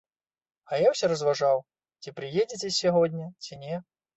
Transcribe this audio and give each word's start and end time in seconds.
А 0.71 0.79
я 0.83 0.93
ўсё 0.93 1.05
разважаў, 1.11 1.61
ці 2.01 2.15
прыедзеце 2.21 2.73
сягоння, 2.81 3.33
ці 3.45 3.63
не. 3.69 3.75